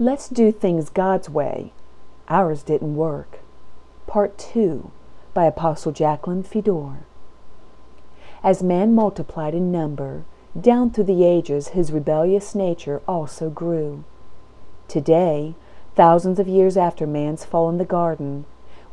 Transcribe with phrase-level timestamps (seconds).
[0.00, 1.72] Let's do things God's way.
[2.28, 3.40] Ours didn't work.
[4.06, 4.92] Part 2
[5.34, 6.98] by Apostle Jacqueline Fedor.
[8.44, 10.22] As man multiplied in number,
[10.58, 14.04] down through the ages his rebellious nature also grew.
[14.86, 15.56] Today,
[15.96, 18.44] thousands of years after man's fall in the garden,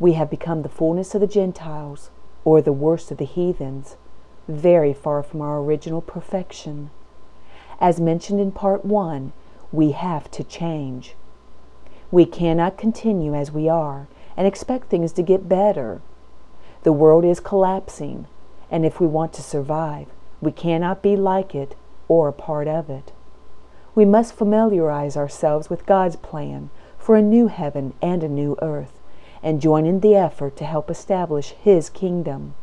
[0.00, 2.08] we have become the fullness of the Gentiles,
[2.46, 3.96] or the worst of the heathens,
[4.48, 6.88] very far from our original perfection.
[7.78, 9.34] As mentioned in Part 1,
[9.74, 11.16] we have to change.
[12.10, 16.00] We cannot continue as we are and expect things to get better.
[16.84, 18.26] The world is collapsing,
[18.70, 20.06] and if we want to survive,
[20.40, 21.74] we cannot be like it
[22.06, 23.12] or a part of it.
[23.94, 29.00] We must familiarize ourselves with God's plan for a new heaven and a new earth
[29.42, 32.54] and join in the effort to help establish His kingdom.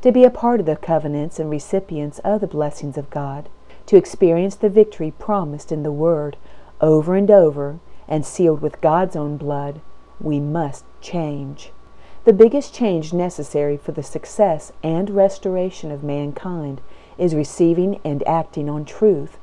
[0.00, 3.48] To be a part of the covenants and recipients of the blessings of God
[3.86, 6.36] to experience the victory promised in the Word
[6.80, 7.78] over and over
[8.08, 9.80] and sealed with God's own blood,
[10.20, 11.72] we must change.
[12.24, 16.80] The biggest change necessary for the success and restoration of mankind
[17.18, 19.38] is receiving and acting on truth,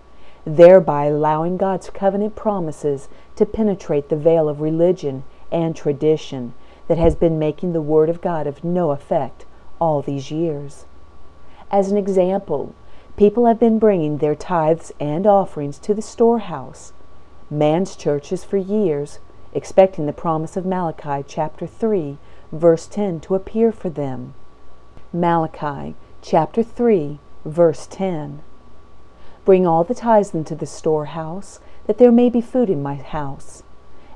[0.46, 6.54] thereby allowing God's covenant promises to penetrate the veil of religion and tradition
[6.88, 9.46] that has been making the Word of God of no effect
[9.80, 10.86] all these years.
[11.72, 12.74] As an example,
[13.20, 16.94] People have been bringing their tithes and offerings to the storehouse,
[17.50, 19.20] man's churches for years,
[19.54, 22.18] expecting the promise of Malachi chapter 3,
[22.54, 24.36] verse 10 to appear for them.
[25.12, 28.42] Malachi chapter 3, verse 10.
[29.44, 33.64] Bring all the tithes into the storehouse, that there may be food in my house.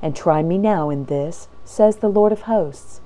[0.02, 3.02] And try me now in this, says the Lord of hosts,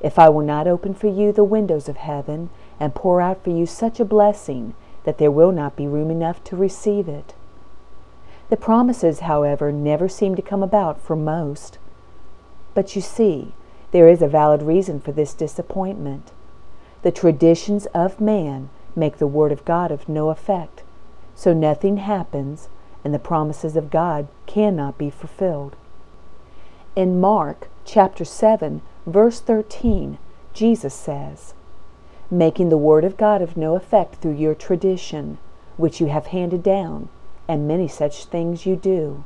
[0.00, 2.48] if I will not open for you the windows of heaven,
[2.80, 4.72] and pour out for you such a blessing
[5.04, 7.34] that there will not be room enough to receive it.
[8.50, 11.78] The promises, however, never seem to come about for most.
[12.74, 13.52] But you see,
[13.92, 16.32] there is a valid reason for this disappointment.
[17.02, 20.82] The traditions of man make the Word of God of no effect,
[21.34, 22.68] so nothing happens,
[23.04, 25.76] and the promises of God cannot be fulfilled.
[26.94, 30.18] In Mark chapter 7, verse 13,
[30.52, 31.54] Jesus says,
[32.32, 35.36] making the Word of God of no effect through your tradition,
[35.76, 37.10] which you have handed down,
[37.46, 39.22] and many such things you do.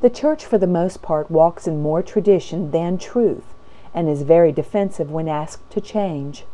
[0.00, 3.54] The church, for the most part, walks in more tradition than truth,
[3.92, 6.46] and is very defensive when asked to change.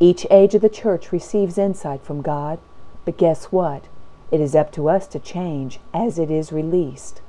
[0.00, 2.58] Each age of the church receives insight from God,
[3.04, 3.84] but guess what?
[4.30, 7.20] It is up to us to change as it is released.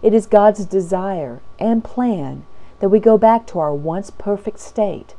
[0.00, 2.46] It is God's desire and plan
[2.80, 5.14] that we go back to our once perfect state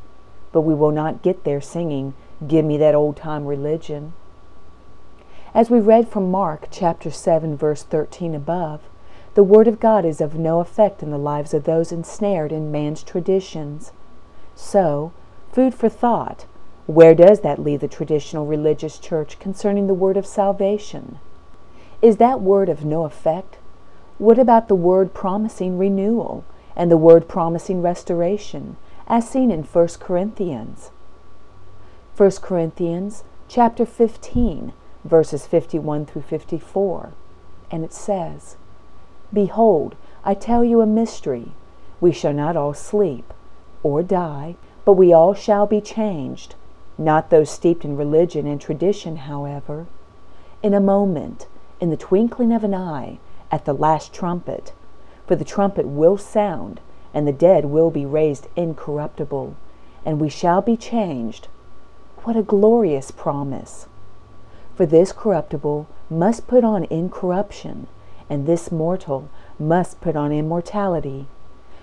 [0.54, 2.14] but we will not get there singing,
[2.48, 4.14] Give me that old time religion.
[5.54, 8.82] As we read from Mark chapter 7 verse 13 above,
[9.36, 12.72] the word of God is of no effect in the lives of those ensnared in
[12.72, 13.92] man's traditions.
[14.56, 15.12] So,
[15.52, 16.46] food for thought,
[16.86, 21.20] where does that leave the traditional religious church concerning the word of salvation?
[22.02, 23.58] Is that word of no effect?
[24.18, 26.44] What about the word promising renewal
[26.76, 28.76] and the word promising restoration
[29.08, 30.92] as seen in 1 Corinthians.
[32.16, 37.14] 1 Corinthians chapter 15 verses 51 through 54
[37.74, 38.56] and it says,
[39.34, 41.54] Behold, I tell you a mystery.
[42.00, 43.34] We shall not all sleep
[43.82, 44.56] or die,
[44.86, 46.54] but we all shall be changed,
[47.00, 49.88] not those steeped in religion and tradition, however.
[50.62, 51.48] In a moment,
[51.80, 53.18] in the twinkling of an eye,
[53.52, 54.72] at the last trumpet,
[55.26, 56.80] for the trumpet will sound,
[57.14, 59.56] and the dead will be raised incorruptible,
[60.06, 61.48] and we shall be changed.
[62.24, 63.88] What a glorious promise!
[64.76, 67.88] For this corruptible must put on incorruption,
[68.30, 69.30] and this mortal
[69.60, 71.28] must put on immortality.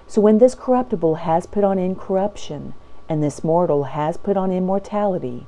[0.06, 2.74] So when this corruptible has put on incorruption,
[3.08, 5.46] and this mortal has put on immortality,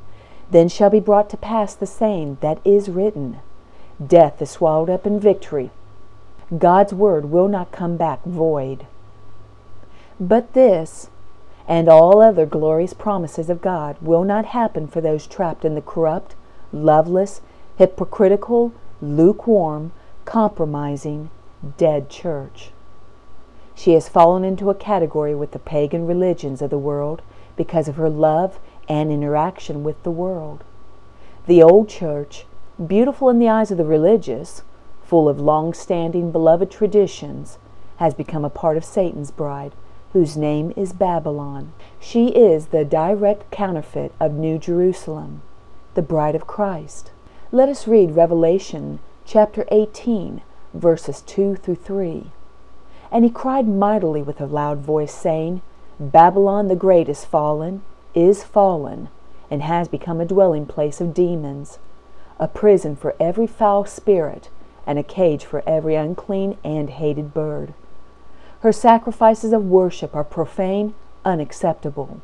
[0.50, 3.38] then shall be brought to pass the same that is written
[4.04, 5.70] Death is swallowed up in victory.
[6.56, 8.86] God's word will not come back void.
[10.24, 11.10] But this,
[11.66, 15.80] and all other glorious promises of God, will not happen for those trapped in the
[15.80, 16.36] corrupt,
[16.72, 17.40] loveless,
[17.76, 18.70] hypocritical,
[19.00, 19.90] lukewarm,
[20.24, 21.30] compromising,
[21.76, 22.70] dead church.
[23.74, 27.20] She has fallen into a category with the pagan religions of the world
[27.56, 30.62] because of her love and interaction with the world.
[31.48, 32.46] The old church,
[32.86, 34.62] beautiful in the eyes of the religious,
[35.02, 37.58] full of long standing beloved traditions,
[37.96, 39.72] has become a part of Satan's bride
[40.12, 41.72] whose name is Babylon.
[41.98, 45.42] She is the direct counterfeit of New Jerusalem,
[45.94, 47.10] the bride of Christ.
[47.50, 50.42] Let us read Revelation chapter 18,
[50.74, 52.30] verses 2 through 3.
[53.10, 55.62] And he cried mightily with a loud voice, saying,
[55.98, 57.82] Babylon the great is fallen,
[58.14, 59.08] is fallen,
[59.50, 61.78] and has become a dwelling place of demons,
[62.38, 64.50] a prison for every foul spirit,
[64.86, 67.72] and a cage for every unclean and hated bird.
[68.62, 70.94] Her sacrifices of worship are profane,
[71.24, 72.20] unacceptable.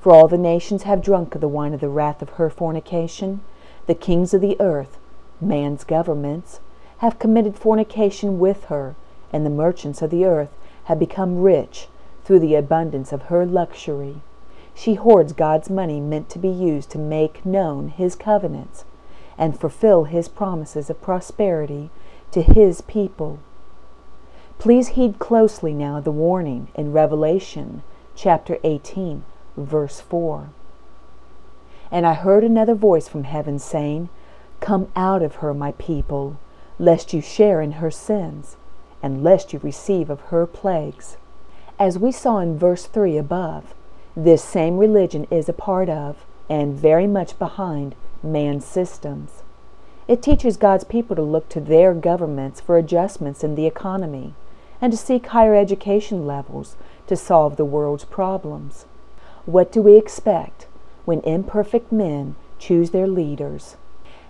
[0.00, 3.42] For all the nations have drunk of the wine of the wrath of her fornication.
[3.86, 4.96] The kings of the earth,
[5.42, 6.60] man's governments,
[6.98, 8.94] have committed fornication with her,
[9.30, 10.48] and the merchants of the earth
[10.84, 11.88] have become rich
[12.24, 14.22] through the abundance of her luxury.
[14.74, 18.86] She hoards God's money meant to be used to make known His covenants
[19.36, 21.90] and fulfill His promises of prosperity
[22.30, 23.40] to His people.
[24.58, 27.84] Please heed closely now the warning in Revelation
[28.16, 29.24] chapter 18,
[29.56, 30.50] verse 4.
[31.92, 34.08] And I heard another voice from heaven saying,
[34.58, 36.40] Come out of her, my people,
[36.76, 38.56] lest you share in her sins,
[39.00, 41.18] and lest you receive of her plagues.
[41.78, 43.76] As we saw in verse 3 above,
[44.16, 47.94] this same religion is a part of, and very much behind,
[48.24, 49.44] man's systems.
[50.08, 54.34] It teaches God's people to look to their governments for adjustments in the economy
[54.80, 56.76] and to seek higher education levels
[57.06, 58.86] to solve the world's problems.
[59.46, 60.66] What do we expect
[61.04, 63.76] when imperfect men choose their leaders?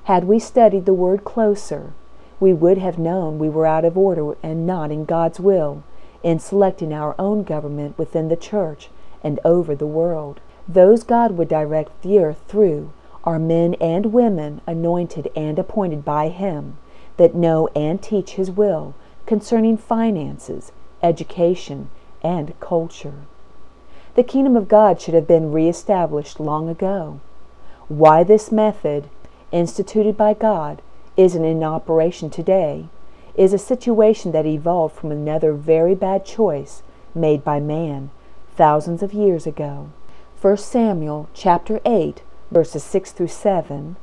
[0.05, 1.93] Had we studied the word closer,
[2.41, 5.83] we would have known we were out of order and not in God's will
[6.23, 8.91] in selecting our own government within the church
[9.23, 10.41] and over the world.
[10.67, 12.93] Those God would direct the earth through
[13.25, 16.79] are men and women anointed and appointed by Him
[17.17, 18.95] that know and teach His will
[19.29, 20.73] concerning finances,
[21.03, 21.91] education,
[22.23, 23.27] and culture.
[24.15, 27.21] The kingdom of God should have been reestablished long ago.
[27.89, 29.11] Why this method
[29.53, 30.81] instituted by God,
[31.19, 32.87] isn't in operation today,
[33.35, 36.83] is a situation that evolved from another very bad choice
[37.15, 38.09] made by man
[38.57, 39.91] thousands of years ago.
[40.41, 43.97] 1 Samuel chapter 8 verses 6 through 7,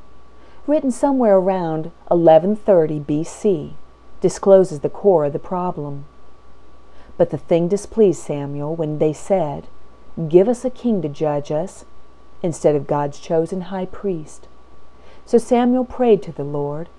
[0.68, 3.74] written somewhere around 1130 BC,
[4.25, 6.04] discloses the core of the problem.
[7.16, 9.68] But the thing displeased Samuel when they said,
[10.30, 11.86] Give us a king to judge us,
[12.42, 14.48] instead of God's chosen high priest.
[15.27, 16.89] So Samuel prayed to the Lord,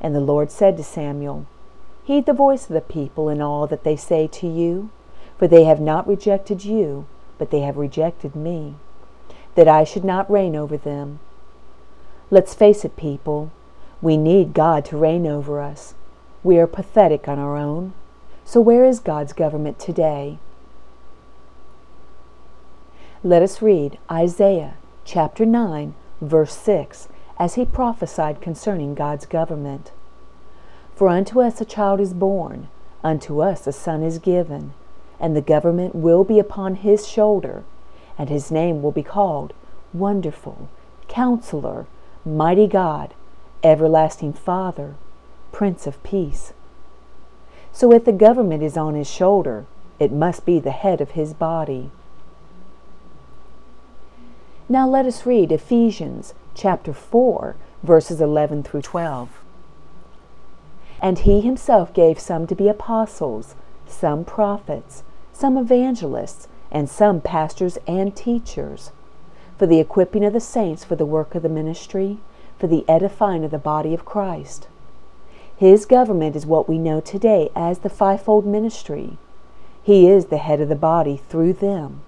[0.00, 1.44] and the Lord said to Samuel,
[2.04, 4.90] Heed the voice of the people in all that they say to you,
[5.38, 7.04] for they have not rejected you,
[7.36, 8.76] but they have rejected me,
[9.56, 11.18] that I should not reign over them.
[12.30, 13.50] Let's face it, people,
[14.00, 15.94] we need God to reign over us.
[16.42, 17.92] We are pathetic on our own.
[18.44, 20.38] So where is God's government today?
[23.22, 27.08] Let us read Isaiah chapter 9, verse 6
[27.38, 29.92] as he prophesied concerning God's government.
[30.94, 32.68] For unto us a child is born,
[33.02, 34.74] unto us a son is given,
[35.18, 37.64] and the government will be upon his shoulder,
[38.18, 39.54] and his name will be called
[39.94, 40.68] Wonderful,
[41.08, 41.86] Counselor,
[42.24, 43.14] Mighty God,
[43.62, 44.94] Everlasting Father,
[45.52, 46.52] Prince of Peace.
[47.72, 49.66] So if the government is on his shoulder,
[49.98, 51.90] it must be the head of his body.
[54.68, 59.28] Now let us read Ephesians chapter 4, verses 11 through 12.
[61.02, 63.54] And he himself gave some to be apostles,
[63.86, 65.02] some prophets,
[65.32, 68.92] some evangelists, and some pastors and teachers,
[69.58, 72.18] for the equipping of the saints for the work of the ministry,
[72.58, 74.68] for the edifying of the body of Christ.
[75.60, 79.18] His government is what we know today as the fivefold ministry.
[79.82, 82.00] He is the head of the body through them.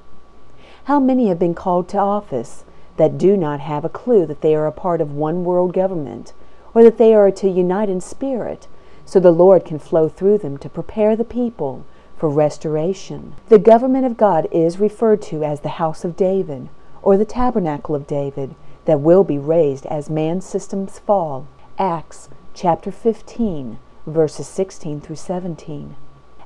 [0.84, 2.64] How many have been called to office
[2.96, 6.32] that do not have a clue that they are a part of one world government,
[6.72, 8.68] or that they are to unite in spirit,
[9.04, 11.84] so the Lord can flow through them to prepare the people
[12.16, 13.34] for restoration.
[13.50, 16.70] The government of God is referred to as the house of David,
[17.02, 18.54] or the tabernacle of David,
[18.86, 21.46] that will be raised as man's systems fall.
[21.78, 25.96] Acts chapter 15, verses 16 through 17.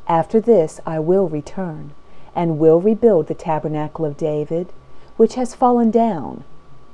[0.06, 1.94] After this I will return,
[2.34, 4.72] and will rebuild the tabernacle of David,
[5.16, 6.44] which has fallen down,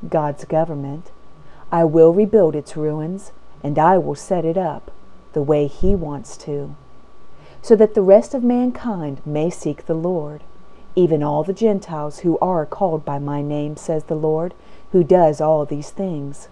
[0.08, 1.10] God's government.
[1.70, 4.90] I will rebuild its ruins, and I will set it up
[5.34, 6.74] the way He wants to,
[7.60, 10.42] so that the rest of mankind may seek the Lord,
[10.94, 14.54] even all the Gentiles who are called by my name, says the Lord,
[14.92, 16.48] who does all these things.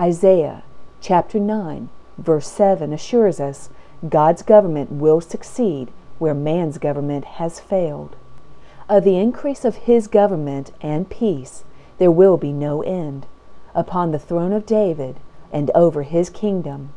[0.00, 0.62] Isaiah
[1.04, 3.68] chapter 9, verse 7 assures us
[4.08, 8.16] God's government will succeed where man's government has failed.
[8.88, 11.64] Of the increase of his government and peace
[11.98, 13.26] there will be no end,
[13.74, 15.16] upon the throne of David
[15.52, 16.94] and over his kingdom,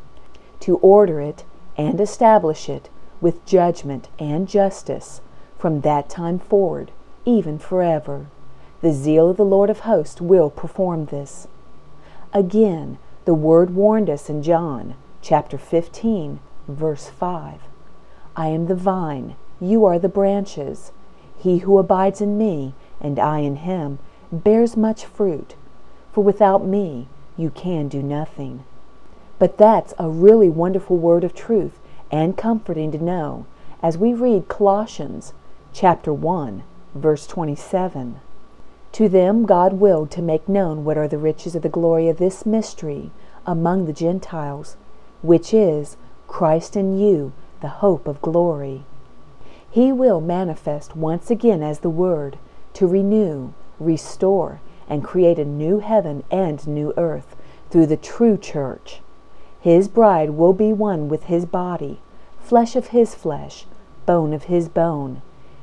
[0.60, 1.44] to order it
[1.76, 2.88] and establish it
[3.20, 5.20] with judgment and justice
[5.58, 6.92] from that time forward,
[7.26, 8.28] even forever.
[8.80, 11.46] The zeal of the Lord of hosts will perform this.
[12.32, 12.96] Again,
[13.28, 17.60] the word warned us in John chapter 15, verse 5.
[18.34, 20.92] I am the vine, you are the branches.
[21.36, 23.98] He who abides in me, and I in him,
[24.32, 25.56] bears much fruit,
[26.10, 27.06] for without me
[27.36, 28.64] you can do nothing.
[29.38, 31.78] But that's a really wonderful word of truth
[32.10, 33.44] and comforting to know
[33.82, 35.34] as we read Colossians
[35.74, 36.62] chapter 1,
[36.94, 38.20] verse 27.
[38.92, 42.18] To them God willed to make known what are the riches of the glory of
[42.18, 43.10] this mystery
[43.46, 44.76] among the Gentiles,
[45.22, 48.84] which is Christ in you, the hope of glory.
[49.70, 52.38] He will manifest once again as the Word
[52.74, 57.36] to renew, restore, and create a new heaven and new earth
[57.70, 59.00] through the true church.
[59.60, 62.00] His bride will be one with his body,
[62.40, 63.66] flesh of his flesh,
[64.06, 65.20] bone of his bone.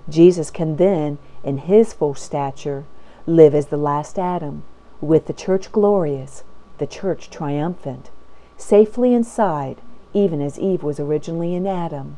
[0.07, 2.85] Jesus can then, in his full stature,
[3.27, 4.63] live as the last Adam,
[5.01, 6.43] with the church glorious,
[6.77, 8.11] the church triumphant,
[8.55, 9.81] safely inside,
[10.13, 12.17] even as Eve was originally in Adam.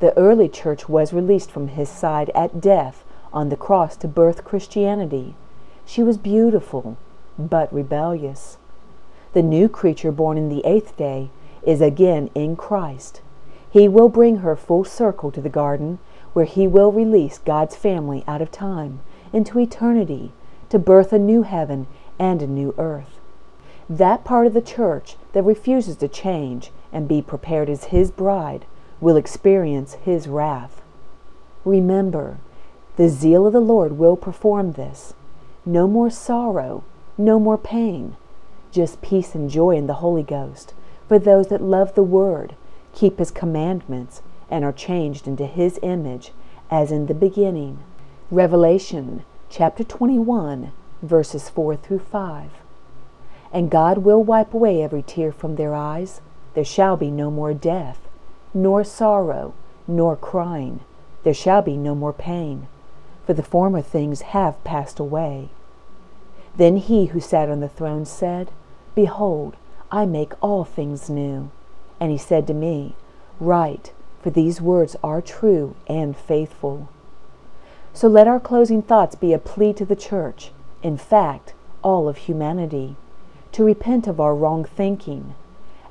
[0.00, 4.44] The early church was released from his side at death on the cross to birth
[4.44, 5.36] Christianity.
[5.86, 6.96] She was beautiful,
[7.38, 8.58] but rebellious.
[9.34, 11.30] The new creature born in the eighth day
[11.62, 13.20] is again in Christ.
[13.70, 16.00] He will bring her full circle to the garden,
[16.32, 19.00] where he will release God's family out of time
[19.32, 20.32] into eternity
[20.70, 21.86] to birth a new heaven
[22.18, 23.20] and a new earth.
[23.88, 28.66] That part of the church that refuses to change and be prepared as his bride
[29.00, 30.82] will experience his wrath.
[31.64, 32.38] Remember,
[32.96, 35.14] the zeal of the Lord will perform this.
[35.64, 36.84] No more sorrow,
[37.16, 38.16] no more pain,
[38.70, 40.74] just peace and joy in the Holy Ghost
[41.06, 42.54] for those that love the Word,
[42.92, 44.20] keep His commandments,
[44.50, 46.32] and are changed into His image
[46.70, 47.78] as in the beginning.
[48.30, 52.50] Revelation chapter 21, verses 4 through 5.
[53.50, 56.20] And God will wipe away every tear from their eyes.
[56.52, 58.06] There shall be no more death,
[58.52, 59.54] nor sorrow,
[59.86, 60.80] nor crying.
[61.22, 62.68] There shall be no more pain,
[63.24, 65.48] for the former things have passed away.
[66.54, 68.50] Then he who sat on the throne said,
[68.94, 69.56] Behold,
[69.90, 71.50] I make all things new.
[71.98, 72.94] And he said to me,
[73.40, 76.90] Write, for these words are true and faithful.
[77.92, 80.52] So let our closing thoughts be a plea to the church,
[80.82, 82.96] in fact, all of humanity,
[83.52, 85.34] to repent of our wrong thinking,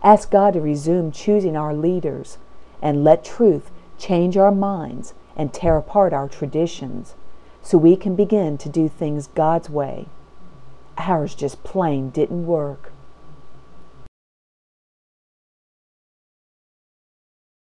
[0.04, 2.38] ask God to resume choosing our leaders,
[2.82, 7.16] and let truth change our minds and tear apart our traditions
[7.62, 10.08] so we can begin to do things God's way.
[10.98, 12.87] Ours just plain didn't work.